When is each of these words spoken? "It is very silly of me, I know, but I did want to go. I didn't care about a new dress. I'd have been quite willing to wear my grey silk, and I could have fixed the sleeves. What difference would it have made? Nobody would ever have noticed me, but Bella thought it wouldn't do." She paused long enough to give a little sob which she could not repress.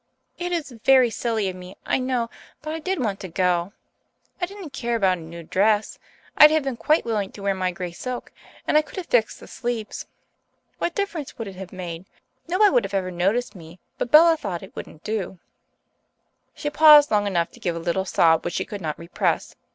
"It 0.39 0.51
is 0.51 0.71
very 0.83 1.11
silly 1.11 1.47
of 1.47 1.55
me, 1.55 1.75
I 1.85 1.99
know, 1.99 2.31
but 2.63 2.73
I 2.73 2.79
did 2.79 2.97
want 2.99 3.19
to 3.19 3.27
go. 3.27 3.71
I 4.41 4.47
didn't 4.47 4.71
care 4.73 4.95
about 4.95 5.19
a 5.19 5.21
new 5.21 5.43
dress. 5.43 5.99
I'd 6.35 6.49
have 6.49 6.63
been 6.63 6.75
quite 6.75 7.05
willing 7.05 7.31
to 7.33 7.43
wear 7.43 7.53
my 7.53 7.69
grey 7.69 7.91
silk, 7.91 8.31
and 8.67 8.79
I 8.79 8.81
could 8.81 8.95
have 8.97 9.05
fixed 9.05 9.39
the 9.39 9.47
sleeves. 9.47 10.07
What 10.79 10.95
difference 10.95 11.37
would 11.37 11.47
it 11.47 11.53
have 11.55 11.71
made? 11.71 12.05
Nobody 12.47 12.71
would 12.71 12.85
ever 12.91 13.09
have 13.09 13.15
noticed 13.15 13.53
me, 13.53 13.77
but 13.99 14.09
Bella 14.09 14.37
thought 14.37 14.63
it 14.63 14.75
wouldn't 14.75 15.03
do." 15.03 15.37
She 16.55 16.71
paused 16.71 17.11
long 17.11 17.27
enough 17.27 17.51
to 17.51 17.59
give 17.59 17.75
a 17.75 17.79
little 17.79 18.05
sob 18.05 18.43
which 18.43 18.55
she 18.55 18.65
could 18.65 18.81
not 18.81 18.97
repress. 18.97 19.55